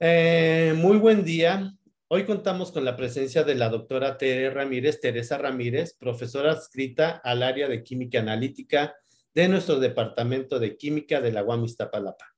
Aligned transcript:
Eh, 0.00 0.74
muy 0.76 0.96
buen 0.96 1.24
día. 1.24 1.74
Hoy 2.06 2.24
contamos 2.24 2.70
con 2.70 2.84
la 2.84 2.94
presencia 2.94 3.42
de 3.42 3.56
la 3.56 3.68
doctora 3.68 4.16
Tere 4.16 4.48
Ramírez, 4.48 5.00
Teresa 5.00 5.38
Ramírez, 5.38 5.96
profesora 5.98 6.52
adscrita 6.52 7.20
al 7.24 7.42
área 7.42 7.66
de 7.66 7.82
química 7.82 8.20
analítica 8.20 8.94
de 9.34 9.48
nuestro 9.48 9.80
departamento 9.80 10.60
de 10.60 10.76
química 10.76 11.20
de 11.20 11.32
la 11.32 11.42
UAM 11.42 11.64
Iztapalapa. 11.64 12.32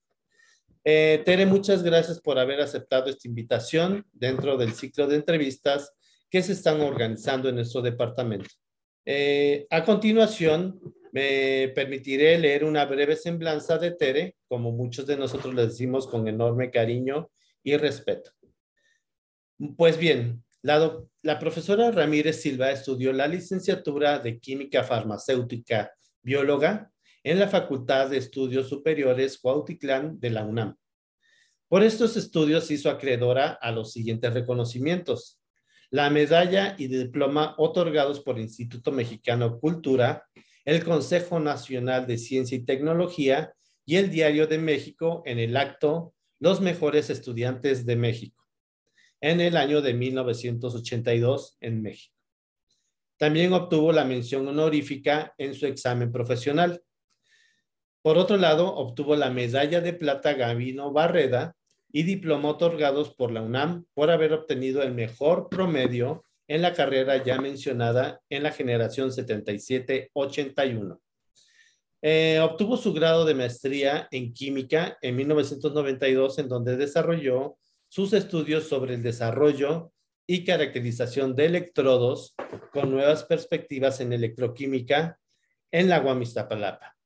Eh, 0.84 1.20
Tere, 1.26 1.44
muchas 1.44 1.82
gracias 1.82 2.18
por 2.18 2.38
haber 2.38 2.62
aceptado 2.62 3.10
esta 3.10 3.28
invitación 3.28 4.06
dentro 4.10 4.56
del 4.56 4.72
ciclo 4.72 5.06
de 5.06 5.16
entrevistas 5.16 5.92
que 6.30 6.42
se 6.42 6.52
están 6.52 6.80
organizando 6.80 7.50
en 7.50 7.56
nuestro 7.56 7.82
departamento. 7.82 8.48
Eh, 9.04 9.66
a 9.68 9.84
continuación, 9.84 10.80
me 11.12 11.68
permitiré 11.74 12.38
leer 12.38 12.64
una 12.64 12.86
breve 12.86 13.16
semblanza 13.16 13.76
de 13.76 13.90
Tere, 13.90 14.36
como 14.48 14.72
muchos 14.72 15.06
de 15.06 15.18
nosotros 15.18 15.52
le 15.54 15.66
decimos 15.66 16.06
con 16.06 16.26
enorme 16.26 16.70
cariño 16.70 17.30
y 17.62 17.76
respeto. 17.76 18.30
Pues 19.76 19.98
bien, 19.98 20.42
la, 20.62 21.38
profesora 21.38 21.90
Ramírez 21.90 22.42
Silva 22.42 22.70
estudió 22.70 23.12
la 23.12 23.26
licenciatura 23.26 24.18
de 24.18 24.38
Química 24.38 24.84
Farmacéutica 24.84 25.92
Bióloga 26.22 26.90
en 27.22 27.38
la 27.38 27.48
Facultad 27.48 28.10
de 28.10 28.18
Estudios 28.18 28.68
Superiores 28.68 29.38
Cuautitlán 29.38 30.20
de 30.20 30.30
la 30.30 30.44
UNAM. 30.44 30.76
Por 31.68 31.82
estos 31.82 32.16
estudios 32.16 32.70
hizo 32.70 32.90
acreedora 32.90 33.52
a 33.52 33.70
los 33.70 33.92
siguientes 33.92 34.34
reconocimientos. 34.34 35.40
La 35.90 36.10
medalla 36.10 36.74
y 36.78 36.88
diploma 36.88 37.54
otorgados 37.58 38.20
por 38.20 38.36
el 38.36 38.42
Instituto 38.42 38.92
Mexicano 38.92 39.58
Cultura, 39.58 40.26
el 40.64 40.84
Consejo 40.84 41.40
Nacional 41.40 42.06
de 42.06 42.18
Ciencia 42.18 42.56
y 42.56 42.64
Tecnología 42.64 43.54
y 43.86 43.96
el 43.96 44.10
Diario 44.10 44.46
de 44.46 44.58
México 44.58 45.22
en 45.24 45.38
el 45.38 45.56
acto 45.56 46.14
Los 46.42 46.62
Mejores 46.62 47.10
Estudiantes 47.10 47.84
de 47.84 47.96
México, 47.96 48.46
en 49.20 49.42
el 49.42 49.58
año 49.58 49.82
de 49.82 49.92
1982 49.92 51.58
en 51.60 51.82
México. 51.82 52.16
También 53.18 53.52
obtuvo 53.52 53.92
la 53.92 54.06
mención 54.06 54.48
honorífica 54.48 55.34
en 55.36 55.52
su 55.52 55.66
examen 55.66 56.10
profesional. 56.10 56.82
Por 58.00 58.16
otro 58.16 58.38
lado, 58.38 58.74
obtuvo 58.74 59.16
la 59.16 59.28
medalla 59.28 59.82
de 59.82 59.92
plata 59.92 60.32
Gavino 60.32 60.90
Barreda 60.90 61.54
y 61.92 62.04
diploma 62.04 62.48
otorgados 62.48 63.14
por 63.14 63.32
la 63.32 63.42
UNAM 63.42 63.84
por 63.92 64.10
haber 64.10 64.32
obtenido 64.32 64.82
el 64.82 64.94
mejor 64.94 65.50
promedio 65.50 66.24
en 66.48 66.62
la 66.62 66.72
carrera 66.72 67.22
ya 67.22 67.38
mencionada 67.38 68.22
en 68.30 68.44
la 68.44 68.52
generación 68.52 69.10
77-81. 69.10 70.98
Eh, 72.02 72.40
obtuvo 72.40 72.76
su 72.76 72.94
grado 72.94 73.24
de 73.24 73.34
maestría 73.34 74.08
en 74.10 74.32
química 74.32 74.96
en 75.02 75.16
1992, 75.16 76.38
en 76.38 76.48
donde 76.48 76.76
desarrolló 76.76 77.58
sus 77.88 78.12
estudios 78.12 78.68
sobre 78.68 78.94
el 78.94 79.02
desarrollo 79.02 79.92
y 80.26 80.44
caracterización 80.44 81.34
de 81.34 81.46
electrodos 81.46 82.34
con 82.72 82.90
nuevas 82.90 83.24
perspectivas 83.24 84.00
en 84.00 84.12
electroquímica 84.12 85.18
en 85.70 85.88
la 85.88 85.98
Guamistapalapa. 85.98 86.96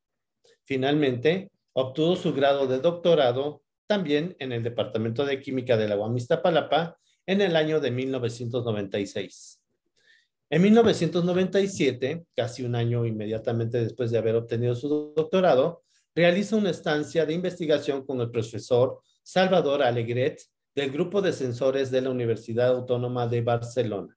Finalmente, 0.64 1.51
obtuvo 1.73 2.17
su 2.17 2.33
grado 2.33 2.67
de 2.67 2.79
doctorado 2.79 3.62
también 3.86 4.36
en 4.39 4.53
el 4.53 4.62
Departamento 4.62 5.25
de 5.25 5.41
Química 5.41 5.77
de 5.77 5.89
la 5.89 5.97
Guamistapalapa 5.97 6.98
en 7.27 7.41
el 7.41 7.56
año 7.56 7.81
de 7.81 7.91
1996. 7.91 9.64
En 10.50 10.62
1997, 10.62 12.27
casi 12.37 12.64
un 12.64 12.75
año 12.75 13.06
inmediatamente 13.06 13.83
después 13.83 14.11
de 14.11 14.19
haber 14.19 14.37
obtenido 14.37 14.75
su 14.75 15.12
doctorado, 15.17 15.83
realiza 16.14 16.56
una 16.56 16.70
estancia 16.70 17.27
de 17.27 17.33
investigación 17.33 18.05
con 18.05 18.20
el 18.20 18.31
profesor 18.31 19.01
Salvador 19.23 19.83
Alegret 19.83 20.41
del 20.75 20.91
Grupo 20.91 21.23
de 21.23 21.33
Sensores 21.33 21.91
de 21.91 22.03
la 22.03 22.11
Universidad 22.11 22.69
Autónoma 22.69 23.27
de 23.27 23.41
Barcelona. 23.41 24.17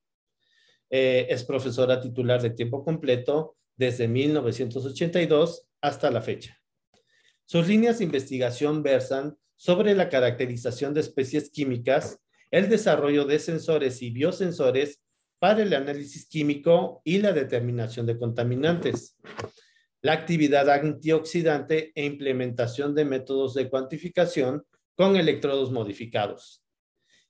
Eh, 0.89 1.27
es 1.29 1.43
profesora 1.43 1.99
titular 1.99 2.41
de 2.41 2.51
tiempo 2.51 2.83
completo 2.83 3.55
desde 3.75 4.07
1982 4.07 5.67
hasta 5.81 6.11
la 6.11 6.21
fecha. 6.21 6.59
Sus 7.45 7.67
líneas 7.67 7.99
de 7.99 8.05
investigación 8.05 8.83
versan 8.83 9.37
sobre 9.55 9.95
la 9.95 10.09
caracterización 10.09 10.93
de 10.93 11.01
especies 11.01 11.49
químicas, 11.49 12.19
el 12.51 12.69
desarrollo 12.69 13.25
de 13.25 13.39
sensores 13.39 14.01
y 14.01 14.11
biosensores 14.11 15.01
para 15.39 15.63
el 15.63 15.73
análisis 15.73 16.27
químico 16.27 17.01
y 17.03 17.19
la 17.19 17.31
determinación 17.31 18.05
de 18.05 18.17
contaminantes, 18.17 19.17
la 20.01 20.13
actividad 20.13 20.69
antioxidante 20.69 21.91
e 21.95 22.05
implementación 22.05 22.95
de 22.95 23.05
métodos 23.05 23.53
de 23.53 23.69
cuantificación 23.69 24.63
con 24.95 25.15
electrodos 25.15 25.71
modificados. 25.71 26.63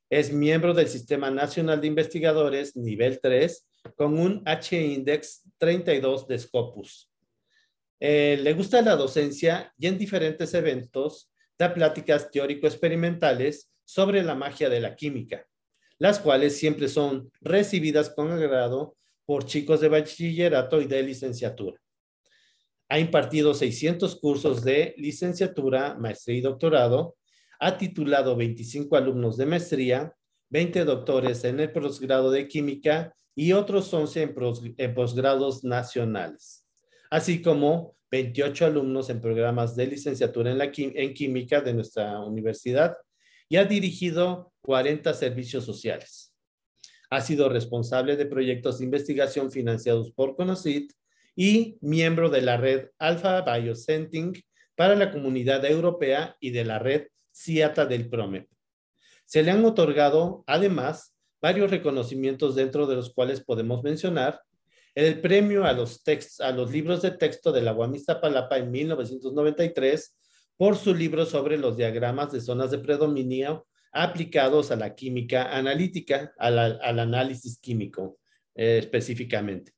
Es 0.10 0.32
miembro 0.32 0.74
del 0.74 0.88
Sistema 0.88 1.30
Nacional 1.30 1.82
de 1.82 1.88
Investigadores 1.88 2.78
nivel 2.78 3.20
3 3.20 3.68
con 3.96 4.18
un 4.18 4.42
H-Index 4.46 5.44
32 5.58 6.28
de 6.28 6.40
Scopus. 6.40 7.12
Eh, 8.00 8.40
le 8.42 8.54
gusta 8.54 8.82
la 8.82 8.96
docencia 8.96 9.74
y 9.78 9.88
en 9.88 9.98
diferentes 9.98 10.54
eventos 10.54 11.32
da 11.58 11.74
pláticas 11.74 12.30
teórico-experimentales 12.30 13.72
sobre 13.84 14.24
la 14.24 14.36
magia 14.36 14.70
de 14.70 14.80
la 14.80 14.96
química, 14.96 15.48
las 16.00 16.20
cuales 16.20 16.58
siempre 16.58 16.88
son 16.88 17.32
recibidas 17.42 18.10
con 18.10 18.32
agrado 18.32 18.96
por 19.26 19.46
chicos 19.46 19.82
de 19.82 19.90
bachillerato 19.90 20.82
y 20.82 20.86
de 20.86 21.04
licenciatura. 21.04 21.80
Ha 22.90 23.00
impartido 23.00 23.54
600 23.54 24.16
cursos 24.16 24.64
de 24.64 24.94
licenciatura, 24.98 25.96
maestría 25.96 26.38
y 26.38 26.42
doctorado. 26.42 27.18
Ha 27.60 27.78
titulado 27.78 28.36
25 28.36 28.96
alumnos 28.96 29.36
de 29.36 29.46
maestría, 29.46 30.14
20 30.50 30.86
doctores 30.86 31.44
en 31.44 31.60
el 31.60 31.72
posgrado 31.72 32.32
de 32.32 32.48
química 32.48 33.14
y 33.36 33.52
otros 33.52 33.94
11 33.94 34.34
en, 34.78 34.94
posgrados 34.96 35.64
nacionales, 35.64 36.66
así 37.12 37.42
como 37.42 37.98
28 38.10 38.68
alumnos 38.68 39.10
en 39.10 39.20
programas 39.20 39.76
de 39.76 39.88
licenciatura 39.88 40.52
en, 40.52 40.62
en 40.76 41.14
química 41.14 41.60
de 41.60 41.74
nuestra 41.74 42.20
universidad 42.22 42.96
y 43.50 43.58
ha 43.58 43.66
dirigido 43.66 44.54
40 44.62 45.14
servicios 45.14 45.66
sociales. 45.66 46.34
Ha 47.10 47.22
sido 47.22 47.50
responsable 47.50 48.18
de 48.18 48.26
proyectos 48.26 48.80
de 48.80 48.86
investigación 48.86 49.52
financiados 49.52 50.12
por 50.12 50.36
CONOCIT 50.36 50.92
y 51.36 51.78
miembro 51.82 52.30
de 52.30 52.42
la 52.42 52.58
red 52.58 52.90
Alpha 53.00 53.42
Biocenting 53.42 54.34
para 54.76 54.96
la 54.96 55.12
comunidad 55.12 55.64
europea 55.66 56.36
y 56.40 56.52
de 56.52 56.66
la 56.66 56.80
red 56.80 57.08
CIATA 57.34 57.86
del 57.86 58.10
PROMEP. 58.10 58.50
Se 59.26 59.44
le 59.44 59.52
han 59.52 59.64
otorgado, 59.64 60.44
además, 60.48 61.16
varios 61.42 61.70
reconocimientos 61.72 62.56
dentro 62.56 62.88
de 62.88 62.96
los 62.96 63.14
cuales 63.14 63.42
podemos 63.42 63.84
mencionar 63.84 64.42
el 64.96 65.22
premio 65.22 65.64
a 65.66 65.74
los, 65.74 66.02
a 66.40 66.52
los 66.52 66.72
libros 66.72 67.04
de 67.04 67.12
texto 67.12 67.52
de 67.52 67.62
la 67.62 67.72
Guamista 67.72 68.20
Palapa 68.20 68.58
en 68.58 68.72
1993 68.72 70.18
por 70.58 70.76
su 70.76 70.94
libro 70.94 71.26
sobre 71.26 71.58
los 71.58 71.78
diagramas 71.78 72.32
de 72.32 72.42
zonas 72.42 72.72
de 72.72 72.80
predominio 72.80 73.68
aplicados 73.92 74.72
a 74.72 74.76
la 74.76 74.94
química 74.96 75.56
analítica, 75.56 76.34
al, 76.38 77.00
análisis 77.00 77.60
químico 77.60 78.20
eh, 78.56 78.80
específicamente. 78.80 79.74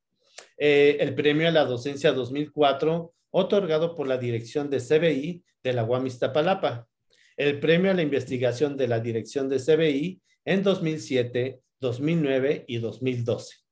Eh, 0.57 0.97
el 0.99 1.13
premio 1.13 1.47
a 1.47 1.51
la 1.51 1.65
docencia 1.65 2.11
2004, 2.11 3.13
otorgado 3.31 3.95
por 3.95 4.07
la 4.07 4.17
dirección 4.17 4.69
de 4.69 4.79
CBI 4.79 5.43
de 5.63 5.73
la 5.73 5.83
Guamista 5.83 6.33
Palapa. 6.33 6.87
El 7.37 7.59
premio 7.59 7.91
a 7.91 7.93
la 7.93 8.01
investigación 8.01 8.75
de 8.75 8.87
la 8.87 8.99
dirección 8.99 9.47
de 9.47 9.59
CBI 9.59 10.21
en 10.45 10.63
2007, 10.63 11.61
2009 11.79 12.65
y 12.67 12.77
2012 12.79 13.69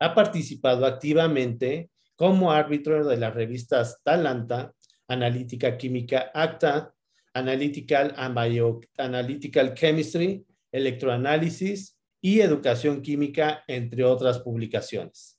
ha 0.00 0.14
participado 0.14 0.86
activamente 0.86 1.90
como 2.16 2.50
árbitro 2.50 3.06
de 3.06 3.16
las 3.16 3.34
revistas 3.34 4.00
Talanta, 4.02 4.72
Analítica 5.10 5.76
Química 5.76 6.30
Acta, 6.32 6.94
Analytical 7.34 8.14
and 8.16 8.34
Bioanalytical 8.34 9.74
Chemistry, 9.74 10.46
Electroanálisis 10.70 11.98
y 12.20 12.40
Educación 12.40 13.02
Química, 13.02 13.64
entre 13.66 14.04
otras 14.04 14.38
publicaciones. 14.38 15.36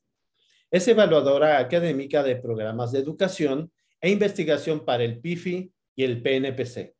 Es 0.69 0.87
evaluadora 0.89 1.57
académica 1.57 2.21
de 2.21 2.35
programas 2.35 2.91
de 2.91 2.99
educación 2.99 3.71
e 4.01 4.09
investigación 4.09 4.83
para 4.83 5.03
el 5.03 5.21
PIFI 5.21 5.71
y 5.95 6.03
el 6.03 6.21
PNPC. 6.21 6.93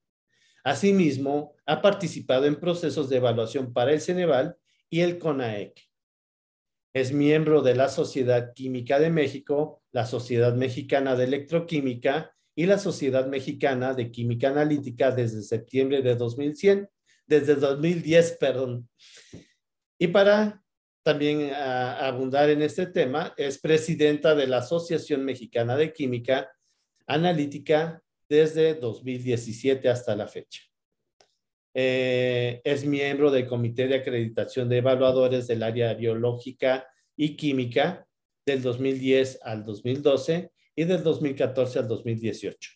Asimismo, 0.63 1.55
ha 1.65 1.81
participado 1.81 2.45
en 2.45 2.55
procesos 2.55 3.09
de 3.09 3.17
evaluación 3.17 3.73
para 3.73 3.91
el 3.91 3.99
Ceneval 3.99 4.55
y 4.89 5.01
el 5.01 5.17
CONAEC. 5.17 5.73
Es 6.93 7.11
miembro 7.11 7.61
de 7.61 7.75
la 7.75 7.89
Sociedad 7.89 8.53
Química 8.53 8.99
de 8.99 9.09
México, 9.09 9.81
la 9.91 10.05
Sociedad 10.05 10.53
Mexicana 10.55 11.15
de 11.15 11.25
Electroquímica 11.25 12.33
y 12.55 12.65
la 12.65 12.77
Sociedad 12.77 13.27
Mexicana 13.27 13.93
de 13.93 14.11
Química 14.11 14.49
Analítica 14.49 15.11
desde 15.11 15.41
septiembre 15.41 16.01
de 16.01 16.15
2100, 16.15 16.89
desde 17.25 17.55
2010, 17.55 18.37
perdón. 18.39 18.89
Y 19.97 20.07
para 20.07 20.61
también 21.03 21.51
ah, 21.55 22.07
abundar 22.07 22.49
en 22.49 22.61
este 22.61 22.87
tema, 22.87 23.33
es 23.37 23.59
presidenta 23.59 24.35
de 24.35 24.47
la 24.47 24.57
Asociación 24.57 25.23
Mexicana 25.23 25.75
de 25.75 25.93
Química 25.93 26.51
Analítica 27.07 28.01
desde 28.29 28.75
2017 28.75 29.89
hasta 29.89 30.15
la 30.15 30.27
fecha. 30.27 30.61
Eh, 31.73 32.61
es 32.63 32.85
miembro 32.85 33.31
del 33.31 33.47
Comité 33.47 33.87
de 33.87 33.95
Acreditación 33.95 34.67
de 34.67 34.77
Evaluadores 34.77 35.47
del 35.47 35.63
área 35.63 35.93
biológica 35.93 36.85
y 37.15 37.35
química 37.37 38.05
del 38.45 38.61
2010 38.61 39.39
al 39.43 39.63
2012 39.63 40.51
y 40.75 40.85
del 40.85 41.03
2014 41.03 41.79
al 41.79 41.87
2018. 41.87 42.71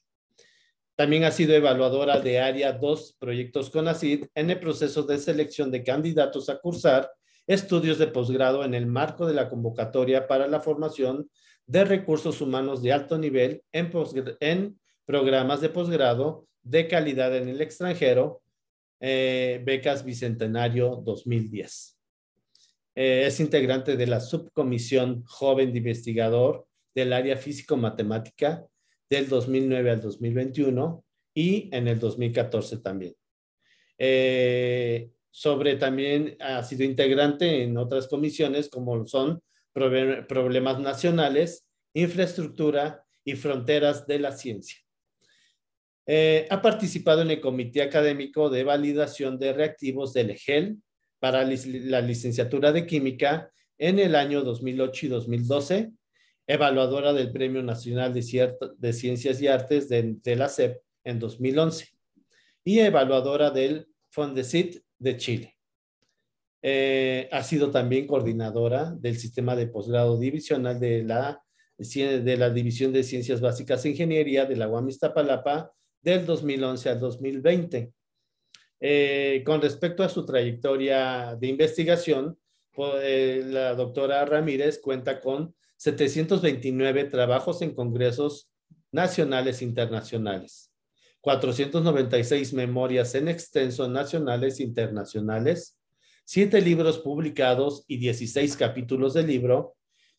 También 0.96 1.26
ha 1.26 1.32
sido 1.32 1.54
evaluadora 1.54 2.20
de 2.20 2.40
área 2.40 2.72
dos 2.72 3.16
proyectos 3.20 3.70
CONACYT 3.70 4.28
en 4.34 4.50
el 4.50 4.60
proceso 4.60 5.04
de 5.04 5.18
selección 5.18 5.70
de 5.70 5.84
candidatos 5.84 6.50
a 6.50 6.60
cursar 6.60 7.12
estudios 7.48 7.98
de 7.98 8.08
posgrado 8.08 8.64
en 8.64 8.74
el 8.74 8.86
marco 8.86 9.26
de 9.26 9.34
la 9.34 9.50
convocatoria 9.50 10.28
para 10.28 10.48
la 10.48 10.62
formación 10.62 11.30
de 11.68 11.84
recursos 11.84 12.42
humanos 12.42 12.82
de 12.82 12.94
alto 12.94 13.18
nivel 13.18 13.64
en, 13.72 13.92
en 14.40 14.80
programas 15.06 15.62
de 15.62 15.70
posgrado 15.70 16.48
de 16.64 16.88
calidad 16.88 17.36
en 17.36 17.50
el 17.50 17.62
extranjero, 17.62 18.42
eh, 19.00 19.62
becas 19.64 20.04
Bicentenario 20.04 21.02
2010. 21.04 21.98
Eh, 22.96 23.26
es 23.28 23.40
integrante 23.40 23.98
de 23.98 24.08
la 24.08 24.22
subcomisión 24.22 25.24
joven 25.26 25.74
de 25.74 25.80
investigador 25.80 26.66
del 26.96 27.14
área 27.14 27.38
físico-matemática 27.38 28.66
del 29.10 29.28
2009 29.30 29.92
al 29.92 30.02
2021 30.02 31.06
y 31.34 31.70
en 31.76 31.88
el 31.88 32.00
2014 32.00 32.78
también. 32.78 33.14
Eh, 33.98 35.12
sobre 35.30 35.76
también 35.76 36.38
ha 36.40 36.64
sido 36.64 36.84
integrante 36.84 37.64
en 37.64 37.78
otras 37.78 38.08
comisiones 38.08 38.70
como 38.70 39.06
son 39.06 39.42
problemas 39.74 40.80
nacionales, 40.80 41.68
infraestructura 41.94 43.04
y 43.26 43.36
fronteras 43.36 44.08
de 44.08 44.20
la 44.20 44.32
ciencia. 44.32 44.78
Eh, 46.08 46.48
ha 46.50 46.62
participado 46.62 47.24
en 47.24 47.32
el 47.32 47.42
Comité 47.42 47.82
Académico 47.82 48.50
de 48.50 48.64
Validación 48.64 49.38
de 49.38 49.54
Reactivos 49.54 50.14
del 50.14 50.30
EGEL 50.30 50.78
para 51.20 51.44
la 51.44 52.02
licenciatura 52.02 52.72
de 52.72 52.86
Química 52.86 53.52
en 53.78 54.00
el 54.00 54.16
año 54.16 54.44
2008 54.44 55.06
y 55.06 55.10
2012, 55.10 55.92
evaluadora 56.48 57.14
del 57.14 57.32
Premio 57.32 57.64
Nacional 57.64 58.14
de, 58.14 58.94
Ciencias 58.94 59.42
y 59.42 59.48
Artes 59.48 59.90
de, 59.90 60.36
la 60.36 60.50
CEP 60.50 60.82
en 61.04 61.20
2011 61.20 61.88
y 62.64 62.80
evaluadora 62.80 63.52
del 63.52 63.88
Fondesit 64.10 64.82
de 65.00 65.18
Chile. 65.18 65.58
Eh, 66.62 67.30
ha 67.32 67.44
sido 67.44 67.70
también 67.70 68.08
coordinadora 68.08 68.96
del 68.98 69.18
sistema 69.18 69.56
de 69.56 69.68
posgrado 69.68 70.18
divisional 70.18 70.80
de 70.80 71.04
la, 71.04 71.44
de 71.78 72.38
la 72.38 72.50
División 72.50 72.92
de 72.92 73.04
Ciencias 73.04 73.40
Básicas 73.40 73.86
e 73.86 73.90
Ingeniería 73.90 74.46
de 74.46 74.56
la 74.56 74.68
UAM 74.68 74.90
Iztapalapa 74.90 75.72
del 76.02 76.26
2011 76.26 76.90
al 76.90 77.00
2020. 77.00 77.94
Eh, 78.80 79.44
con 79.46 79.62
respecto 79.62 80.04
a 80.04 80.10
su 80.10 80.26
trayectoria 80.26 81.36
de 81.40 81.48
investigación, 81.48 82.38
eh, 83.02 83.42
la 83.46 83.74
doctora 83.74 84.26
Ramírez 84.26 84.80
cuenta 84.80 85.22
con 85.22 85.56
729 85.77 87.06
trabajos 87.06 87.62
en 87.62 87.74
congresos 87.74 88.50
nacionales 88.92 89.62
e 89.62 89.66
internacionales, 89.66 90.72
496 91.22 92.54
memorias 92.54 93.16
en 93.16 93.27
extenso 93.27 93.88
nacionales 93.88 94.60
e 94.60 94.63
internacionales, 94.63 95.77
7 96.25 96.62
libros 96.62 97.00
publicados 97.00 97.83
y 97.88 97.98
16 97.98 98.56
capítulos 98.57 99.13
de 99.13 99.24
libro, 99.24 99.75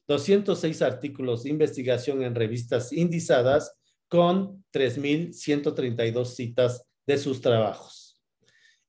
206 0.09 0.83
artículos 0.83 1.43
de 1.43 1.51
investigación 1.51 2.23
en 2.23 2.35
revistas 2.35 2.93
indizadas 2.93 3.77
con 4.09 4.65
3.132 4.73 6.27
citas 6.27 6.87
de 7.07 7.19
sus 7.19 7.41
trabajos. 7.41 8.07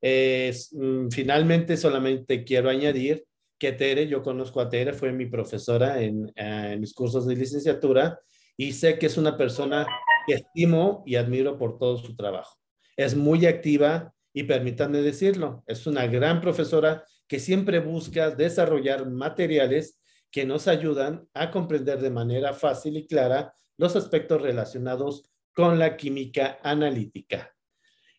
Mm, 0.01 1.09
finalmente, 1.09 1.77
solamente 1.77 2.43
quiero 2.43 2.69
añadir 2.69 3.25
que 3.59 3.71
Tere, 3.71 4.07
yo 4.07 4.21
conozco 4.21 4.61
a 4.61 4.69
Tere, 4.69 4.93
fue 4.93 5.11
mi 5.11 5.25
profesora 5.25 6.01
en, 6.01 6.31
en, 6.35 6.79
mis 6.79 6.93
cursos 6.93 7.25
de 7.25 7.35
licenciatura 7.35 8.19
y 8.55 8.73
sé 8.73 8.99
que 8.99 9.07
es 9.07 9.17
una 9.17 9.37
persona 9.37 9.87
que 10.25 10.35
estimo 10.35 11.03
y 11.05 11.15
admiro 11.15 11.57
por 11.57 11.77
todo 11.77 11.97
su 11.97 12.15
trabajo. 12.15 12.57
Es 12.95 13.15
muy 13.15 13.45
activa 13.45 14.13
y 14.33 14.43
permítanme 14.43 15.01
decirlo, 15.01 15.63
es 15.67 15.87
una 15.87 16.05
gran 16.07 16.41
profesora 16.41 17.03
que 17.27 17.39
siempre 17.39 17.79
busca 17.79 18.31
desarrollar 18.31 19.09
materiales 19.09 19.99
que 20.31 20.45
nos 20.45 20.67
ayudan 20.67 21.27
a 21.33 21.51
comprender 21.51 21.99
de 21.99 22.09
manera 22.09 22.53
fácil 22.53 22.97
y 22.97 23.07
clara 23.07 23.53
los 23.77 23.95
aspectos 23.95 24.41
relacionados 24.41 25.29
con 25.53 25.79
la 25.79 25.97
química 25.97 26.59
analítica. 26.61 27.56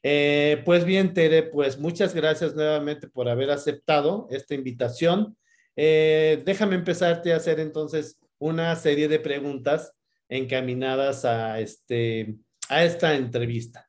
Eh, 0.03 0.63
pues 0.65 0.85
bien, 0.85 1.13
Tere, 1.13 1.43
pues 1.43 1.79
muchas 1.79 2.15
gracias 2.15 2.55
nuevamente 2.55 3.09
por 3.09 3.29
haber 3.29 3.51
aceptado 3.51 4.29
esta 4.31 4.55
invitación. 4.55 5.37
Eh, 5.77 6.43
déjame 6.45 6.77
empezarte 6.77 7.33
a 7.33 7.37
hacer 7.37 7.61
entonces 7.61 8.19
una 8.39 8.75
serie 8.77 9.09
de 9.09 9.19
preguntas 9.19 9.93
encaminadas 10.29 11.25
a, 11.25 11.59
este, 11.61 12.37
a 12.69 12.85
esta 12.85 13.15
entrevista. 13.15 13.89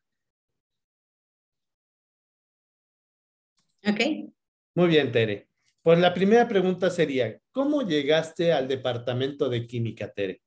Ok. 3.87 4.31
Muy 4.75 4.87
bien, 4.87 5.11
Tere. 5.11 5.47
Pues 5.81 5.99
la 5.99 6.13
primera 6.13 6.47
pregunta 6.47 6.89
sería, 6.89 7.39
¿cómo 7.51 7.81
llegaste 7.81 8.51
al 8.51 8.67
departamento 8.67 9.49
de 9.49 9.65
química, 9.65 10.11
Tere? 10.11 10.41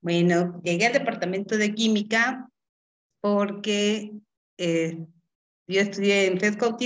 Bueno, 0.00 0.60
llegué 0.62 0.86
al 0.86 0.92
departamento 0.92 1.56
de 1.56 1.74
química 1.74 2.48
porque 3.20 4.12
eh, 4.58 5.06
yo 5.66 5.80
estudié 5.80 6.26
en 6.26 6.40
FESCO 6.40 6.76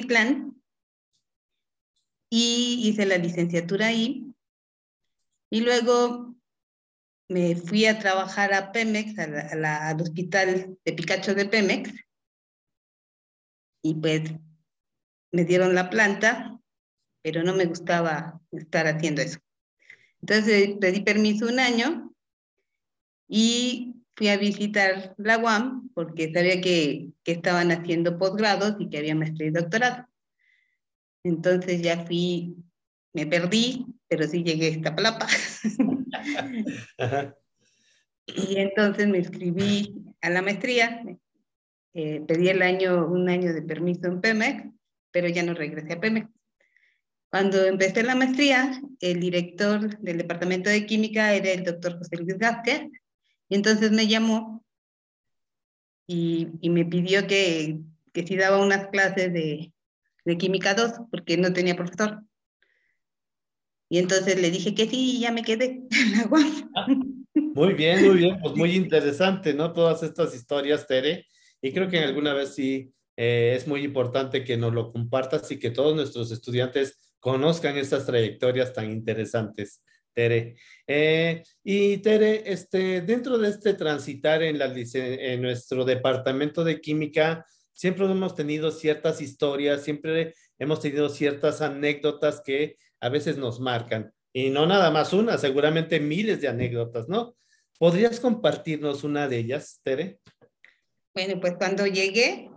y 2.31 2.89
hice 2.89 3.07
la 3.07 3.19
licenciatura 3.19 3.89
ahí. 3.89 4.35
Y 5.51 5.61
luego 5.61 6.35
me 7.29 7.57
fui 7.57 7.87
a 7.87 7.99
trabajar 7.99 8.55
a 8.55 8.73
Pemex, 8.73 9.19
al 9.19 10.01
hospital 10.01 10.79
de 10.85 10.93
Picacho 10.95 11.35
de 11.35 11.47
Pemex. 11.47 11.93
Y 13.83 13.95
pues 13.95 14.33
me 15.31 15.45
dieron 15.45 15.75
la 15.75 15.91
planta, 15.91 16.59
pero 17.23 17.43
no 17.43 17.55
me 17.55 17.67
gustaba 17.67 18.41
estar 18.51 18.87
haciendo 18.87 19.23
eso. 19.23 19.39
Entonces 20.23 20.77
pedí 20.81 21.01
permiso 21.01 21.47
un 21.47 21.59
año 21.59 22.15
y 23.29 23.92
fui 24.15 24.29
a 24.29 24.37
visitar 24.37 25.15
la 25.19 25.39
UAM 25.39 25.91
porque 25.95 26.33
sabía 26.33 26.61
que, 26.61 27.11
que 27.25 27.33
estaban 27.33 27.71
haciendo 27.73 28.19
posgrados 28.19 28.77
y 28.79 28.89
que 28.89 28.99
había 28.99 29.15
maestría 29.15 29.49
y 29.49 29.53
doctorado. 29.53 30.07
Entonces 31.25 31.83
ya 31.83 32.05
fui, 32.05 32.57
me 33.13 33.27
perdí, 33.27 33.87
pero 34.09 34.27
sí 34.27 34.43
llegué 34.43 34.67
a 34.67 34.71
esta 34.71 34.95
palapa. 34.95 35.27
y 38.27 38.57
entonces 38.57 39.09
me 39.09 39.19
inscribí 39.19 40.05
a 40.21 40.31
la 40.31 40.43
maestría, 40.43 41.03
eh, 41.95 42.23
pedí 42.27 42.49
el 42.49 42.63
año, 42.63 43.07
un 43.07 43.29
año 43.29 43.53
de 43.53 43.63
permiso 43.63 44.07
en 44.07 44.21
Pemex, 44.21 44.65
pero 45.11 45.29
ya 45.29 45.43
no 45.43 45.55
regresé 45.55 45.95
a 45.95 46.01
Pemex. 46.01 46.29
Cuando 47.31 47.65
empecé 47.65 48.03
la 48.03 48.15
maestría, 48.15 48.79
el 49.01 49.21
director 49.21 49.99
del 50.01 50.19
departamento 50.19 50.69
de 50.69 50.85
química 50.85 51.33
era 51.33 51.51
el 51.51 51.65
doctor 51.65 51.97
José 51.97 52.19
Luis 52.19 52.37
Gázquez, 52.37 52.83
y 53.53 53.55
entonces 53.55 53.91
me 53.91 54.07
llamó 54.07 54.65
y, 56.07 56.49
me 56.71 56.87
pidió 56.87 57.27
que, 57.27 57.81
que 58.15 58.27
si 58.27 58.35
daba 58.35 58.63
unas 58.65 58.87
clases 58.87 59.31
de, 59.31 59.75
de 60.25 60.39
Química 60.39 60.73
2, 60.73 60.93
porque 61.11 61.37
no 61.37 61.53
tenía 61.53 61.77
profesor. 61.77 62.23
Y 63.91 63.99
entonces 63.99 64.41
le 64.41 64.51
dije 64.51 64.75
que 64.75 64.89
sí, 64.89 65.17
y 65.17 65.21
ya 65.21 65.33
me 65.33 65.43
quedé 65.43 65.67
en 65.91 66.13
la 66.13 66.31
ah, 66.77 66.87
Muy 67.35 67.75
bien, 67.75 68.07
muy 68.07 68.17
bien, 68.17 68.39
pues 68.41 68.57
muy 68.57 68.75
interesante, 68.75 69.53
¿no? 69.53 69.75
Todas 69.75 70.03
estas 70.03 70.35
historias, 70.35 70.87
Tere. 70.87 71.27
Y 71.61 71.75
creo 71.75 71.91
que 71.91 71.99
alguna 71.99 72.33
vez 72.33 72.55
sí 72.55 72.95
eh, 73.19 73.53
es 73.55 73.69
muy 73.69 73.85
importante 73.85 74.45
que 74.45 74.57
nos 74.57 74.73
lo 74.73 74.91
compartas 74.93 75.51
y 75.51 75.59
que 75.59 75.71
todos 75.71 75.95
nuestros 75.95 76.33
estudiantes 76.33 77.13
conozcan 77.21 77.77
estas 77.77 78.07
trayectorias 78.07 78.73
tan 78.73 78.91
interesantes. 78.91 79.83
Tere. 80.15 80.57
Eh, 80.87 81.43
y 81.65 81.99
Tere, 81.99 82.43
este, 82.51 83.01
dentro 83.01 83.39
de 83.39 83.49
este 83.49 83.75
transitar 83.75 84.43
en, 84.43 84.59
nuestro 85.43 85.85
departamento 85.85 86.65
de 86.65 86.81
química, 86.81 87.47
siempre 87.73 88.05
hemos 88.05 88.35
tenido 88.35 88.71
ciertas 88.71 89.21
historias, 89.21 89.83
siempre 89.83 90.35
hemos 90.59 90.81
tenido 90.81 91.09
ciertas 91.09 91.61
anécdotas 91.63 92.43
que 92.45 92.77
a 93.01 93.09
veces 93.09 93.37
nos 93.37 93.61
marcan. 93.61 94.13
Y 94.33 94.51
no 94.51 94.67
nada 94.67 94.91
más 94.91 95.13
una, 95.13 95.39
seguramente 95.39 96.01
miles 96.01 96.41
de 96.41 96.49
anécdotas, 96.49 97.09
¿no? 97.09 97.37
¿Podrías 97.79 98.21
compartirnos 98.21 99.05
una 99.05 99.29
de 99.29 99.39
ellas, 99.39 99.81
Tere? 99.83 100.21
Bueno, 101.15 101.41
pues 101.41 101.55
cuando 101.59 101.87
llegué, 101.87 102.49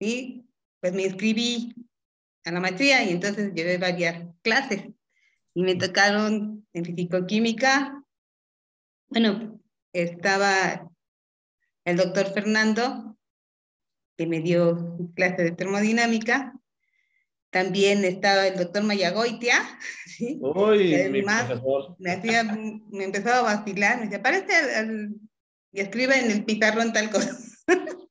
sí, 0.00 0.46
pues 0.80 0.94
me 0.94 1.02
inscribí 1.02 1.74
a 2.44 2.52
la 2.52 2.60
maestría 2.60 3.04
y 3.04 3.10
entonces 3.10 3.52
llevé 3.52 3.76
varias 3.76 4.26
clases 4.42 4.84
y 5.60 5.62
me 5.62 5.74
tocaron 5.74 6.66
en 6.72 6.84
físico-química. 6.86 8.02
Bueno, 9.10 9.60
estaba 9.92 10.90
el 11.84 11.98
doctor 11.98 12.32
Fernando, 12.32 13.18
que 14.16 14.26
me 14.26 14.40
dio 14.40 14.96
clase 15.14 15.42
de 15.42 15.50
termodinámica. 15.50 16.58
También 17.50 18.06
estaba 18.06 18.46
el 18.46 18.56
doctor 18.56 18.84
Mayagoitia, 18.84 19.58
¿sí? 20.06 20.38
Uy, 20.40 20.96
mi 21.10 21.20
profesor. 21.20 21.94
Me, 21.98 22.12
hacía, 22.12 22.42
me 22.44 23.04
empezaba 23.04 23.40
a 23.40 23.56
vacilar, 23.56 23.98
me 23.98 24.04
decía, 24.04 24.22
parece 24.22 24.54
y 25.72 25.80
escribe 25.80 26.18
en 26.18 26.30
el 26.30 26.44
pizarrón 26.46 26.94
tal 26.94 27.10
cosa. 27.10 27.36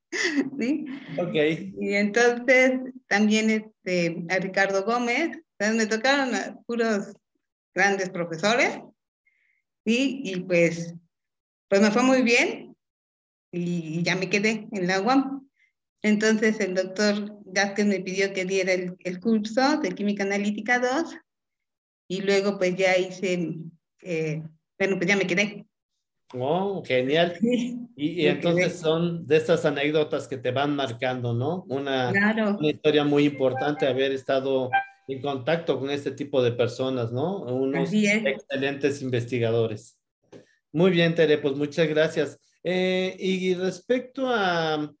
¿Sí? 0.60 0.84
Ok. 1.18 1.34
Y 1.80 1.94
entonces 1.94 2.78
también 3.08 3.50
este, 3.50 4.24
a 4.28 4.36
Ricardo 4.36 4.84
Gómez, 4.84 5.36
me 5.58 5.86
tocaron 5.86 6.32
a 6.34 6.56
puros 6.64 7.12
grandes 7.74 8.10
profesores, 8.10 8.80
¿sí? 9.84 10.20
Y 10.24 10.40
pues, 10.40 10.94
pues 11.68 11.80
me 11.80 11.90
fue 11.90 12.02
muy 12.02 12.22
bien 12.22 12.76
y 13.52 14.02
ya 14.02 14.16
me 14.16 14.30
quedé 14.30 14.68
en 14.72 14.86
la 14.86 15.00
UAM. 15.00 15.48
Entonces 16.02 16.60
el 16.60 16.74
doctor 16.74 17.38
Gasquez 17.44 17.86
me 17.86 18.00
pidió 18.00 18.32
que 18.32 18.44
diera 18.44 18.72
el, 18.72 18.96
el, 19.00 19.20
curso 19.20 19.78
de 19.78 19.92
Química 19.92 20.22
Analítica 20.22 20.78
2 20.78 21.16
y 22.08 22.22
luego 22.22 22.58
pues 22.58 22.74
ya 22.76 22.96
hice, 22.96 23.54
eh, 24.02 24.42
bueno, 24.78 24.96
pues 24.96 25.08
ya 25.08 25.16
me 25.16 25.26
quedé. 25.26 25.66
Oh, 26.34 26.82
genial. 26.84 27.36
y, 27.96 28.26
entonces 28.26 28.78
son 28.78 29.26
de 29.26 29.36
estas 29.36 29.64
anécdotas 29.64 30.28
que 30.28 30.36
te 30.36 30.52
van 30.52 30.74
marcando, 30.74 31.34
¿no? 31.34 31.64
Una, 31.68 32.10
una, 32.10 32.68
historia 32.68 33.04
muy 33.04 33.26
importante 33.26 33.86
haber 33.86 34.12
estado 34.12 34.70
en 35.12 35.20
contacto 35.20 35.78
con 35.78 35.90
este 35.90 36.12
tipo 36.12 36.42
de 36.42 36.52
personas, 36.52 37.12
¿no? 37.12 37.42
Unos 37.42 37.92
excelentes 37.92 39.02
investigadores. 39.02 39.98
Muy 40.72 40.90
bien, 40.90 41.14
Tere, 41.14 41.38
pues 41.38 41.56
muchas 41.56 41.88
gracias. 41.88 42.38
Eh, 42.62 43.16
y 43.18 43.54
respecto 43.54 44.28
a, 44.28 44.92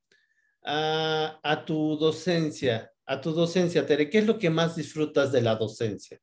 a, 0.64 1.40
a, 1.42 1.64
tu 1.64 1.96
docencia, 1.96 2.90
a 3.06 3.20
tu 3.20 3.32
docencia, 3.32 3.86
Tere, 3.86 4.10
¿qué 4.10 4.18
es 4.18 4.26
lo 4.26 4.38
que 4.38 4.50
más 4.50 4.76
disfrutas 4.76 5.30
de 5.30 5.42
la 5.42 5.56
docencia? 5.56 6.18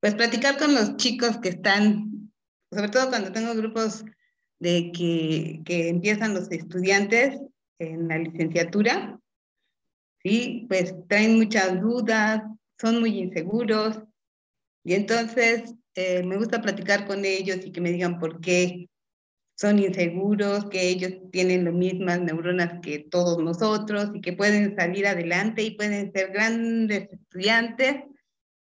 Pues 0.00 0.14
platicar 0.14 0.58
con 0.58 0.74
los 0.74 0.96
chicos 0.96 1.38
que 1.38 1.50
están, 1.50 2.32
sobre 2.70 2.88
todo 2.88 3.08
cuando 3.08 3.32
tengo 3.32 3.54
grupos 3.54 4.04
de 4.58 4.92
que, 4.92 5.62
que 5.64 5.88
empiezan 5.88 6.34
los 6.34 6.50
estudiantes 6.50 7.40
en 7.78 8.08
la 8.08 8.18
licenciatura, 8.18 9.18
¿sí? 10.22 10.66
Pues 10.68 10.94
traen 11.08 11.36
muchas 11.36 11.80
dudas, 11.80 12.42
son 12.78 13.00
muy 13.00 13.18
inseguros, 13.18 14.00
y 14.84 14.94
entonces 14.94 15.74
eh, 15.94 16.22
me 16.22 16.36
gusta 16.36 16.62
platicar 16.62 17.06
con 17.06 17.24
ellos 17.24 17.58
y 17.64 17.72
que 17.72 17.80
me 17.80 17.92
digan 17.92 18.18
por 18.18 18.40
qué 18.40 18.88
son 19.56 19.78
inseguros, 19.78 20.70
que 20.70 20.88
ellos 20.88 21.12
tienen 21.30 21.66
las 21.66 21.74
mismas 21.74 22.20
neuronas 22.20 22.80
que 22.80 22.98
todos 22.98 23.38
nosotros 23.38 24.10
y 24.14 24.22
que 24.22 24.32
pueden 24.32 24.74
salir 24.74 25.06
adelante 25.06 25.62
y 25.62 25.72
pueden 25.72 26.10
ser 26.12 26.32
grandes 26.32 27.08
estudiantes 27.12 28.04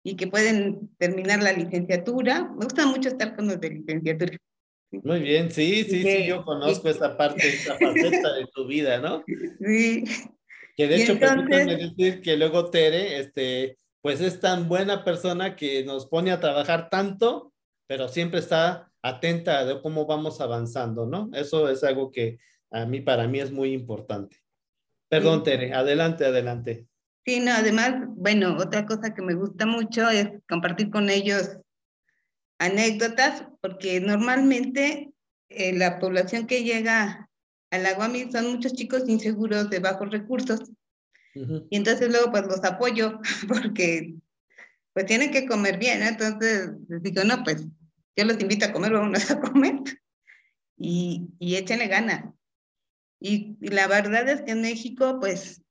y 0.04 0.16
que 0.16 0.28
pueden 0.28 0.90
terminar 1.00 1.42
la 1.42 1.54
licenciatura. 1.54 2.44
Me 2.44 2.66
gusta 2.66 2.86
mucho 2.86 3.10
estar 3.10 3.36
con 3.36 3.48
los 3.48 3.60
de 3.60 3.70
licenciatura. 3.72 4.38
Muy 4.92 5.22
bien, 5.22 5.50
sí, 5.50 5.84
sí, 5.86 6.04
sí, 6.04 6.28
yo 6.28 6.46
conozco 6.46 6.88
esa 6.88 7.18
parte, 7.18 7.48
esa 7.48 7.76
faceta 7.80 8.34
de 8.36 8.46
tu 8.54 8.68
vida, 8.68 9.00
¿no? 9.00 9.24
Sí. 9.66 10.04
Que 10.76 10.88
de 10.88 11.04
hecho, 11.04 11.20
permítanme 11.20 11.78
decir 11.78 12.22
que 12.22 12.36
luego 12.36 12.70
Tere, 12.70 13.20
este, 13.20 13.78
pues 14.02 14.22
es 14.22 14.40
tan 14.40 14.68
buena 14.68 15.04
persona 15.04 15.56
que 15.56 15.84
nos 15.86 16.08
pone 16.08 16.32
a 16.32 16.40
trabajar 16.40 16.90
tanto, 16.90 17.54
pero 17.88 18.08
siempre 18.08 18.40
está 18.40 18.92
atenta 19.02 19.66
de 19.66 19.82
cómo 19.82 20.06
vamos 20.06 20.42
avanzando, 20.42 21.06
¿no? 21.06 21.30
Eso 21.34 21.70
es 21.70 21.84
algo 21.84 22.12
que 22.12 22.40
a 22.72 22.86
mí, 22.86 23.02
para 23.02 23.28
mí 23.28 23.40
es 23.40 23.52
muy 23.52 23.74
importante. 23.74 24.38
Perdón, 25.10 25.44
Tere, 25.44 25.74
adelante, 25.74 26.26
adelante. 26.26 26.88
Sí, 27.26 27.40
no, 27.40 27.52
además, 27.52 27.94
bueno, 28.08 28.58
otra 28.58 28.86
cosa 28.86 29.14
que 29.14 29.22
me 29.22 29.36
gusta 29.36 29.66
mucho 29.66 30.10
es 30.10 30.30
compartir 30.50 30.90
con 30.90 31.10
ellos 31.10 31.58
anécdotas, 32.60 33.46
porque 33.62 34.02
normalmente 34.02 35.12
eh, 35.50 35.74
la 35.74 36.00
población 36.00 36.48
que 36.48 36.64
llega 36.64 37.30
al 37.74 37.88
Aguami 37.88 38.32
son 38.32 38.52
muchos 38.52 38.74
chicos 38.74 39.04
inseguros 39.08 39.68
de 39.72 39.80
bajos 39.80 40.12
recursos. 40.12 40.60
Y 41.34 41.76
entonces 41.76 42.10
luego 42.12 42.30
pues 42.30 42.44
los 42.46 42.64
apoyo 42.64 43.20
porque 43.48 44.14
pues 44.94 45.08
tienen 45.08 45.32
que 45.32 45.48
comer 45.48 45.80
bien, 45.80 46.04
entonces 46.04 46.70
les 46.88 47.02
digo, 47.02 47.24
no, 47.24 47.44
pues 47.44 47.66
yo 48.16 48.26
los 48.26 48.40
invito 48.40 48.66
a 48.66 48.72
comer, 48.72 48.94
vamos 48.94 49.32
a 49.32 49.42
comer 49.42 49.80
y, 50.78 51.28
y 51.40 51.56
échenle 51.56 51.88
ganas. 51.88 52.26
Y, 53.20 53.58
y, 53.60 53.70
la 53.70 53.88
verdad 53.88 54.30
es 54.30 54.44
que 54.44 54.52
en 54.52 54.62
México 54.62 55.18
pues 55.20 55.64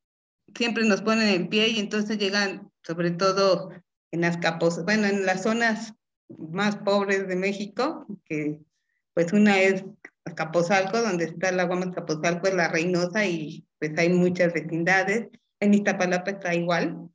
siempre 0.56 0.84
nos 0.84 1.02
ponen 1.02 1.28
el 1.28 1.48
pie 1.48 1.68
y 1.68 1.78
entonces 1.78 2.18
llegan 2.18 2.68
sobre 2.82 3.12
todo 3.12 3.70
en 4.10 4.22
las 4.22 4.38
capos, 4.38 4.84
bueno, 4.84 5.06
en 5.06 5.24
las 5.24 5.44
zonas 5.44 5.94
más 6.28 6.78
pobres 6.78 7.28
de 7.28 7.36
México, 7.36 8.08
que 8.24 8.58
pues 9.14 9.32
una 9.32 9.60
es 9.60 9.84
Capozalco, 10.34 11.00
donde 11.00 11.24
está 11.24 11.48
el 11.50 11.60
agua 11.60 11.76
más 11.76 11.94
Capozalco, 11.94 12.48
es 12.48 12.54
la 12.54 12.68
Reynosa 12.68 13.26
y 13.26 13.66
pues 13.78 13.92
hay 13.98 14.08
muchas 14.10 14.52
vecindades. 14.52 15.28
En 15.60 15.74
Iztapalapa 15.74 16.32
está 16.32 16.54
igual. 16.54 17.08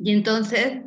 Y 0.00 0.12
entonces 0.12 0.82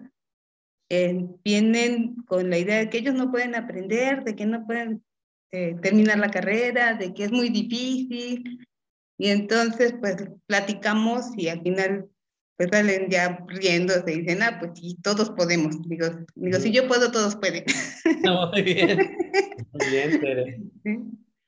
eh, 0.89 1.25
vienen 1.43 2.15
con 2.25 2.50
la 2.50 2.58
idea 2.58 2.79
de 2.79 2.89
que 2.89 3.00
ellos 3.00 3.15
no 3.15 3.31
pueden 3.31 3.55
aprender, 3.55 4.24
de 4.24 4.36
que 4.36 4.46
no 4.46 4.65
pueden 4.65 5.03
eh, 5.51 5.75
terminar 5.81 6.19
la 6.19 6.31
carrera, 6.31 6.93
de 6.96 7.13
que 7.13 7.25
es 7.25 7.31
muy 7.31 7.50
difícil. 7.50 8.67
Y 9.17 9.29
entonces 9.29 9.96
pues 10.00 10.15
platicamos 10.48 11.31
y 11.38 11.50
al 11.50 11.62
final 11.62 12.10
pues 12.59 12.71
salen 12.73 13.09
ya 13.09 13.41
riendo, 13.47 13.93
se 13.93 14.17
dicen, 14.17 14.43
ah, 14.43 14.57
pues 14.59 14.71
sí, 14.75 14.97
todos 15.01 15.29
podemos. 15.29 15.81
Digo, 15.87 16.07
digo 16.35 16.59
si 16.59 16.73
yo 16.73 16.89
puedo, 16.89 17.09
todos 17.09 17.37
pueden. 17.37 17.63
No, 18.21 18.51
muy 18.51 18.61
bien. 18.63 19.15
Muy 19.71 19.89
bien, 19.89 20.19
Tere. 20.19 20.59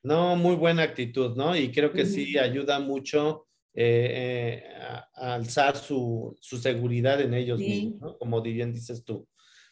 No, 0.04 0.36
muy 0.38 0.56
buena 0.56 0.82
actitud, 0.84 1.36
¿no? 1.36 1.56
Y 1.56 1.72
creo 1.72 1.92
que 1.92 2.06
sí 2.06 2.36
ayuda 2.36 2.80
mucho 2.80 3.46
eh, 3.76 4.64
eh, 4.64 4.74
a, 5.16 5.36
alzar 5.36 5.78
su, 5.78 6.36
su, 6.40 6.58
seguridad 6.58 7.22
en 7.22 7.36
ellos 7.36 7.60
mismos, 7.60 8.02
¿no? 8.02 8.18
Como 8.18 8.42
bien 8.42 8.74
dices 8.74 9.04
tú. 9.04 9.28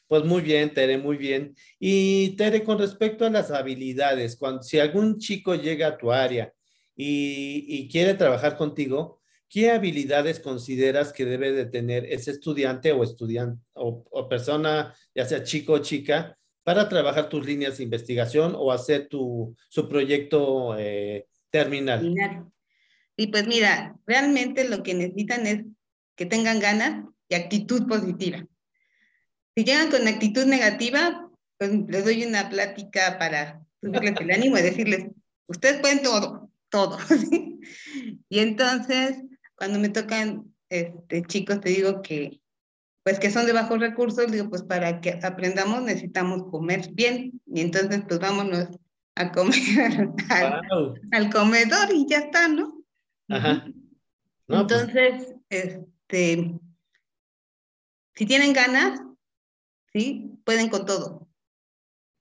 Pues 0.08 0.25
muy 0.25 0.41
bien, 0.41 0.72
Tere, 0.72 1.00
muy 1.00 1.17
bien. 1.17 1.55
Y 1.79 2.36
Tere, 2.36 2.63
con 2.63 2.77
respecto 2.77 3.25
a 3.25 3.31
las 3.31 3.50
habilidades, 3.50 4.36
cuando 4.36 4.62
si 4.62 4.77
algún 4.77 5.17
chico 5.17 5.55
llega 5.55 5.88
a 5.88 5.98
tu 5.98 6.12
área 6.12 6.53
y, 6.96 7.65
y 7.67 7.88
quiere 7.88 8.13
trabajar 8.13 8.55
contigo, 8.55 9.19
¿qué 9.50 9.72
habilidades 9.72 10.39
consideras 10.39 11.12
que 11.12 11.25
debe 11.25 11.51
de 11.51 11.65
tener 11.65 12.06
ese 12.06 12.32
estudiante 12.32 12.91
o 12.91 13.03
estudiante 13.03 13.62
o, 13.74 14.29
persona, 14.29 14.94
ya 15.15 15.25
sea 15.25 15.44
chico 15.44 15.74
o 15.74 15.79
chica, 15.79 16.38
para 16.63 16.88
trabajar 16.88 17.29
tus 17.29 17.46
líneas 17.46 17.77
de 17.77 17.84
investigación 17.84 18.53
o 18.56 18.72
hacer 18.72 19.08
tu, 19.08 19.56
su 19.70 19.89
proyecto 19.89 20.77
eh, 20.77 21.27
terminal? 21.50 22.15
Y 23.18 23.27
pues 23.27 23.48
mira, 23.48 23.98
realmente 24.06 24.70
lo 24.70 24.84
que 24.84 24.94
necesitan 24.94 25.48
es 25.48 25.65
que 26.15 26.25
tengan 26.25 26.60
ganas 26.60 27.06
y 27.27 27.36
actitud 27.36 27.88
positiva. 27.88 28.46
Si 29.56 29.63
llegan 29.63 29.89
con 29.89 30.08
actitud 30.08 30.46
negativa, 30.46 31.29
pues 31.58 31.72
les 31.88 32.06
doy 32.06 32.24
una 32.24 32.50
plática 32.50 33.18
para 33.18 33.62
subirles 33.82 34.15
el 34.20 34.32
ánimo 34.32 34.58
y 34.58 34.62
decirles, 34.62 35.08
ustedes 35.48 35.82
pueden 35.82 36.03
todo, 36.03 36.50
todo. 36.70 36.98
Y 38.32 38.39
entonces, 38.39 39.18
cuando 39.60 39.78
me 39.78 39.89
tocan 39.89 40.56
este, 40.70 41.22
chicos, 41.24 41.60
te 41.60 41.70
digo 41.70 42.01
que, 42.01 42.39
pues 43.04 43.20
que 43.20 43.30
son 43.30 43.46
de 43.46 43.51
bajos 43.51 43.80
recursos, 43.80 44.32
digo, 44.32 44.50
pues 44.50 44.63
para 44.63 45.01
que 45.01 45.20
aprendamos 45.22 45.82
necesitamos 45.82 46.50
comer 46.50 46.89
bien. 46.94 47.42
Y 47.46 47.60
entonces, 47.60 48.04
pues 48.08 48.22
vámonos 48.22 48.70
a 49.16 49.32
comer 49.34 50.10
al, 51.12 51.30
comedor 51.30 51.94
y 51.94 52.08
ya 52.08 52.20
está, 52.20 52.48
¿no? 52.48 52.82
Ajá. 53.28 53.66
Pues 54.46 54.62
entonces, 54.62 55.36
este, 55.50 56.58
si 58.16 58.25
tienen 58.25 58.54
ganas, 58.54 59.01
¿sí? 59.92 60.32
Pueden 60.46 60.70
con 60.70 60.86
todo, 60.86 61.28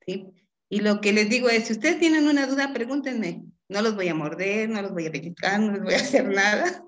¿sí? 0.04 0.26
Y 0.68 0.80
lo 0.80 1.00
que 1.00 1.12
les 1.12 1.30
digo 1.30 1.48
es, 1.48 1.68
si 1.68 1.74
ustedes 1.74 2.00
tienen 2.00 2.26
una 2.26 2.48
duda, 2.48 2.72
pregúntenme. 2.72 3.44
No 3.68 3.80
los 3.80 3.94
voy 3.94 4.08
a 4.08 4.14
morder, 4.14 4.68
no 4.68 4.82
los 4.82 4.92
voy 4.92 5.06
a 5.06 5.12
pellizcar, 5.12 5.60
no 5.60 5.72
les 5.72 5.82
voy 5.82 5.94
a 5.94 5.98
hacer 5.98 6.28
nada. 6.34 6.84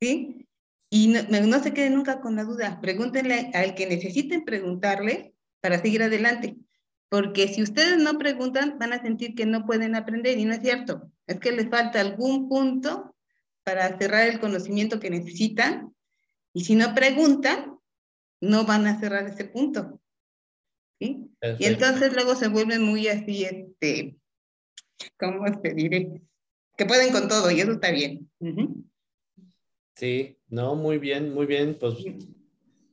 ¿Sí? 0.00 0.46
Y 0.90 1.08
no, 1.08 1.22
no 1.22 1.62
se 1.62 1.72
queden 1.72 1.94
nunca 1.94 2.20
con 2.20 2.36
la 2.36 2.44
duda. 2.44 2.80
Pregúntenle 2.80 3.50
al 3.54 3.74
que 3.74 3.86
necesiten 3.86 4.44
preguntarle 4.44 5.34
para 5.60 5.80
seguir 5.80 6.02
adelante. 6.02 6.56
Porque 7.08 7.48
si 7.48 7.62
ustedes 7.62 7.98
no 7.98 8.18
preguntan, 8.18 8.78
van 8.78 8.92
a 8.92 9.02
sentir 9.02 9.34
que 9.34 9.46
no 9.46 9.66
pueden 9.66 9.94
aprender 9.94 10.38
y 10.38 10.44
no 10.44 10.54
es 10.54 10.60
cierto. 10.60 11.10
Es 11.26 11.40
que 11.40 11.52
les 11.52 11.68
falta 11.68 12.00
algún 12.00 12.48
punto 12.48 13.14
para 13.64 13.98
cerrar 13.98 14.28
el 14.28 14.40
conocimiento 14.40 15.00
que 15.00 15.10
necesitan. 15.10 15.94
Y 16.52 16.64
si 16.64 16.74
no 16.74 16.94
preguntan, 16.94 17.78
no 18.40 18.64
van 18.64 18.86
a 18.86 18.98
cerrar 18.98 19.26
ese 19.26 19.44
punto. 19.44 20.00
¿sí? 21.00 21.30
Y 21.58 21.64
entonces 21.64 22.12
luego 22.14 22.34
se 22.34 22.48
vuelven 22.48 22.82
muy 22.82 23.08
así, 23.08 23.44
este, 23.44 24.16
¿cómo 25.18 25.44
te 25.60 25.74
diré? 25.74 26.20
Que 26.76 26.86
pueden 26.86 27.12
con 27.12 27.28
todo 27.28 27.50
y 27.50 27.60
eso 27.60 27.72
está 27.72 27.90
bien. 27.90 28.30
Sí, 30.00 30.38
no, 30.48 30.76
muy 30.76 30.96
bien, 30.96 31.34
muy 31.34 31.44
bien. 31.44 31.76
Pues 31.78 31.96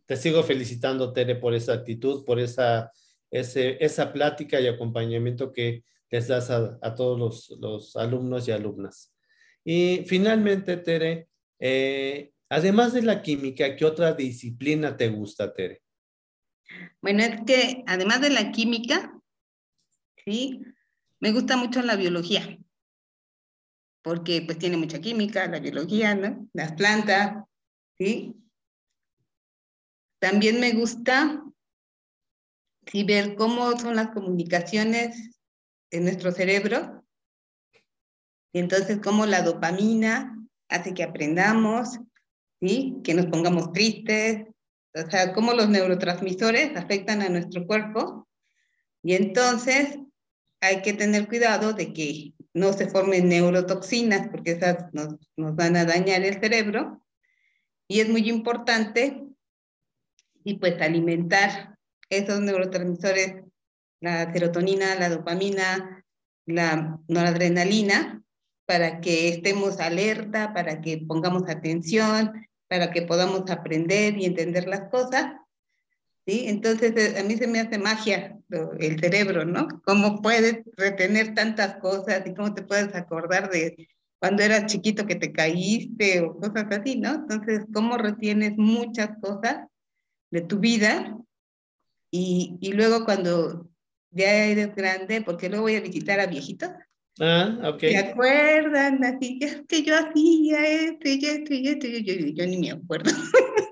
te 0.05 0.17
sigo 0.17 0.43
felicitando, 0.43 1.13
Tere, 1.13 1.35
por 1.35 1.53
esa 1.53 1.71
actitud, 1.71 2.25
por 2.25 2.37
esa, 2.37 2.91
esa 3.31 4.11
plática 4.11 4.59
y 4.59 4.67
acompañamiento 4.67 5.53
que 5.53 5.85
les 6.11 6.27
das 6.27 6.49
a, 6.49 6.95
todos 6.95 7.17
los, 7.17 7.57
los, 7.61 7.95
alumnos 7.95 8.45
y 8.49 8.51
alumnas. 8.51 9.15
Y 9.63 10.03
finalmente, 10.05 10.75
Tere, 10.75 11.29
eh, 11.59 12.33
además 12.49 12.91
de 12.91 13.03
la 13.03 13.21
química, 13.21 13.77
¿qué 13.77 13.85
otra 13.85 14.11
disciplina 14.11 14.97
te 14.97 15.07
gusta, 15.07 15.53
Tere? 15.53 15.81
Bueno, 17.01 17.23
es 17.23 17.39
que 17.45 17.85
además 17.87 18.19
de 18.19 18.31
la 18.31 18.51
química, 18.51 19.17
sí, 20.25 20.59
me 21.21 21.31
gusta 21.31 21.55
mucho 21.55 21.81
la 21.81 21.95
biología, 21.95 22.59
porque 24.07 24.41
pues 24.41 24.57
tiene 24.57 24.77
mucha 24.77 25.01
química, 25.01 25.49
la 25.49 25.59
biología, 25.59 26.15
¿no? 26.15 26.47
Las 26.53 26.71
plantas, 26.71 27.43
¿sí? 27.97 28.33
También 30.19 30.61
me 30.61 30.71
gusta 30.71 31.43
sí, 32.89 33.03
ver 33.03 33.35
cómo 33.35 33.77
son 33.77 33.97
las 33.97 34.11
comunicaciones 34.11 35.37
en 35.91 36.05
nuestro 36.05 36.31
cerebro. 36.31 37.05
Y 38.53 38.59
entonces 38.59 38.99
cómo 39.03 39.25
la 39.25 39.41
dopamina 39.41 40.37
hace 40.69 40.93
que 40.93 41.03
aprendamos, 41.03 41.99
¿sí? 42.61 43.01
que 43.03 43.13
nos 43.13 43.25
pongamos 43.25 43.73
tristes, 43.73 44.45
o 44.95 45.11
sea, 45.11 45.33
cómo 45.33 45.51
los 45.51 45.67
neurotransmisores 45.67 46.77
afectan 46.77 47.23
a 47.23 47.27
nuestro 47.27 47.67
cuerpo. 47.67 48.25
Y 49.03 49.15
entonces 49.15 49.99
hay 50.61 50.81
que 50.81 50.93
tener 50.93 51.27
cuidado 51.27 51.73
de 51.73 51.91
que 51.91 52.36
no 52.57 52.73
se 52.73 52.87
formen 52.87 53.29
neurotoxinas, 53.29 54.29
porque 54.29 54.51
esas 54.51 54.93
nos, 54.93 55.15
nos 55.37 55.55
van 55.55 55.77
a 55.77 55.85
dañar 55.85 56.23
el 56.23 56.39
cerebro. 56.39 57.03
Y 57.87 58.01
es 58.01 58.09
muy 58.09 58.27
importante, 58.29 59.23
y 60.43 60.55
pues 60.55 60.81
alimentar 60.81 61.77
esos 62.09 62.41
neurotransmisores 62.41 63.43
la 63.99 64.31
serotonina, 64.31 64.95
la 64.95 65.09
dopamina, 65.09 66.03
la 66.45 66.99
noradrenalina, 67.07 68.23
para 68.65 69.01
que 69.01 69.29
estemos 69.29 69.79
alerta, 69.79 70.53
para 70.53 70.81
que 70.81 70.97
pongamos 70.97 71.49
atención, 71.49 72.47
para 72.67 72.91
que 72.91 73.01
podamos 73.01 73.49
aprender 73.49 74.17
y 74.17 74.25
entender 74.25 74.67
las 74.67 74.89
cosas. 74.89 75.33
¿Sí? 76.27 76.45
Entonces, 76.47 76.93
eh, 76.95 77.19
a 77.19 77.23
mí 77.23 77.37
se 77.37 77.47
me 77.47 77.59
hace 77.59 77.79
magia 77.79 78.37
el 78.79 78.99
cerebro, 78.99 79.45
¿no? 79.45 79.67
Cómo 79.85 80.21
puedes 80.21 80.61
retener 80.75 81.33
tantas 81.33 81.77
cosas 81.77 82.23
y 82.25 82.33
cómo 82.33 82.53
te 82.53 82.63
puedes 82.63 82.93
acordar 82.93 83.49
de 83.49 83.87
cuando 84.19 84.43
eras 84.43 84.65
chiquito 84.65 85.05
que 85.05 85.15
te 85.15 85.31
caíste 85.31 86.21
o 86.21 86.37
cosas 86.37 86.65
así, 86.71 86.97
¿no? 86.97 87.15
Entonces, 87.15 87.61
cómo 87.73 87.97
retienes 87.97 88.57
muchas 88.57 89.11
cosas 89.21 89.67
de 90.31 90.41
tu 90.41 90.59
vida 90.59 91.17
y, 92.11 92.57
y 92.59 92.73
luego 92.73 93.05
cuando 93.05 93.69
ya 94.11 94.45
eres 94.45 94.75
grande, 94.75 95.21
porque 95.21 95.49
luego 95.49 95.63
voy 95.63 95.75
a 95.75 95.81
visitar 95.81 96.19
a 96.19 96.27
viejitos. 96.27 96.69
Ah, 97.19 97.71
ok. 97.73 97.79
¿Se 97.79 97.97
acuerdan? 97.97 99.03
Así, 99.03 99.39
es 99.41 99.61
que 99.67 99.83
yo 99.83 99.95
hacía 99.95 100.67
esto 100.67 101.09
y 101.09 101.25
esto 101.25 101.53
y 101.53 101.67
esto, 101.67 101.87
yo, 101.87 102.13
yo, 102.33 102.47
ni 102.47 102.57
me 102.57 102.71
acuerdo 102.71 103.11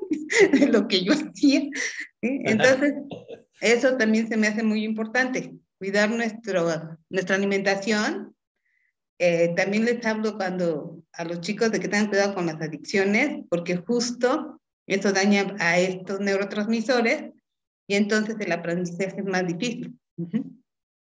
de 0.51 0.67
lo 0.67 0.87
que 0.87 1.03
yo 1.03 1.13
hacía. 1.13 1.63
Entonces, 2.21 2.93
eso 3.61 3.97
también 3.97 4.27
se 4.27 4.37
me 4.37 4.47
hace 4.47 4.63
muy 4.63 4.83
importante, 4.83 5.53
cuidar 5.77 6.09
nuestro, 6.09 6.97
nuestra 7.09 7.35
alimentación. 7.35 8.35
Eh, 9.17 9.53
también 9.55 9.85
les 9.85 10.05
hablo 10.05 10.35
cuando 10.35 11.01
a 11.13 11.23
los 11.23 11.39
chicos 11.41 11.71
de 11.71 11.79
que 11.79 11.87
tengan 11.87 12.09
cuidado 12.09 12.35
con 12.35 12.47
las 12.47 12.61
adicciones, 12.61 13.45
porque 13.49 13.77
justo 13.77 14.61
eso 14.87 15.11
daña 15.11 15.55
a 15.59 15.79
estos 15.79 16.19
neurotransmisores 16.19 17.31
y 17.87 17.95
entonces 17.95 18.35
el 18.39 18.51
aprendizaje 18.51 19.15
es 19.17 19.25
más 19.25 19.47
difícil. 19.47 19.97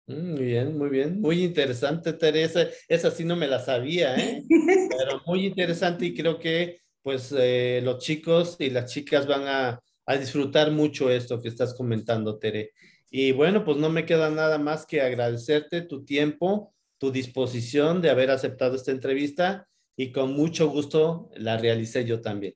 Mm, 0.07 0.31
muy 0.31 0.43
bien, 0.43 0.77
muy 0.77 0.89
bien. 0.89 1.21
Muy 1.21 1.43
interesante, 1.43 2.13
Teresa. 2.13 2.67
Esa 2.87 3.11
sí 3.11 3.25
no 3.25 3.35
me 3.35 3.47
la 3.47 3.59
sabía, 3.59 4.15
¿eh? 4.15 4.43
Pero 4.49 5.21
muy 5.25 5.45
interesante 5.45 6.05
y 6.05 6.15
creo 6.15 6.39
que 6.39 6.81
pues 7.07 7.33
eh, 7.37 7.79
los 7.85 7.99
chicos 7.99 8.57
y 8.59 8.69
las 8.69 8.91
chicas 8.91 9.27
van 9.27 9.47
a, 9.47 9.81
a, 10.05 10.17
disfrutar 10.17 10.71
mucho 10.71 11.09
esto 11.09 11.41
que 11.41 11.47
estás 11.47 11.73
comentando, 11.73 12.37
Tere. 12.37 12.73
Y 13.09 13.31
bueno, 13.31 13.63
pues 13.63 13.77
no 13.77 13.89
me 13.89 14.05
queda 14.05 14.29
nada 14.29 14.57
más 14.57 14.85
que 14.85 14.99
agradecerte 14.99 15.83
tu 15.83 16.03
tiempo, 16.03 16.73
tu 16.97 17.09
disposición 17.09 18.01
de 18.01 18.09
haber 18.09 18.29
aceptado 18.29 18.75
esta 18.75 18.91
entrevista 18.91 19.69
y 19.95 20.11
con 20.11 20.33
mucho 20.33 20.67
gusto 20.67 21.29
la 21.37 21.57
realicé 21.57 22.03
yo 22.03 22.19
también. 22.19 22.55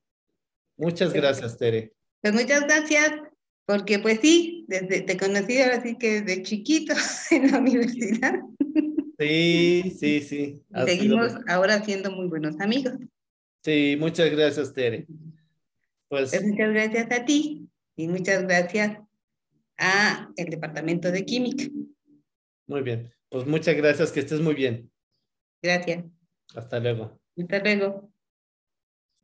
Muchas 0.76 1.14
gracias, 1.14 1.58
Tere. 1.58 1.94
Pues 2.20 2.34
muchas 2.34 2.64
gracias. 2.64 3.10
Porque 3.64 4.00
pues 4.00 4.20
sí, 4.22 4.66
desde, 4.68 5.00
te 5.00 5.16
conocí 5.16 5.62
ahora 5.62 5.82
sí 5.82 5.98
que 5.98 6.24
desde 6.24 6.44
chiquito 6.44 6.94
en 7.32 7.52
la 7.54 7.60
universidad. 7.60 8.34
Sí, 9.18 9.96
sí, 9.98 10.20
sí. 10.20 10.62
Seguimos 10.86 11.38
ahora 11.48 11.82
siendo 11.86 12.12
muy 12.12 12.28
buenos 12.28 12.60
amigos. 12.60 12.96
Sí, 13.63 13.95
muchas 14.00 14.32
gracias, 14.32 14.74
Tere. 14.74 15.06
Pues, 16.08 16.32
pues, 16.32 16.43
muchas 16.43 16.69
gracias 16.69 17.12
a 17.12 17.26
ti 17.26 17.69
y 17.95 18.08
muchas 18.08 18.43
gracias 18.43 18.97
a 19.78 20.30
el 20.36 20.50
Departamento 20.50 21.12
de 21.12 21.26
Química. 21.26 21.63
Muy 22.67 22.82
bien. 22.82 23.13
Pues 23.30 23.45
muchas 23.45 23.76
gracias, 23.76 24.12
que 24.12 24.19
estés 24.19 24.41
muy 24.41 24.56
bien. 24.56 24.91
Gracias. 25.62 26.06
Hasta 26.54 26.80
luego. 26.80 27.19
Hasta 27.38 27.60
luego. 27.60 28.11